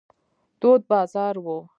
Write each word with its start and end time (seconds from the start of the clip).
تود 0.61 0.87
بازار 0.87 1.37
و. 1.39 1.67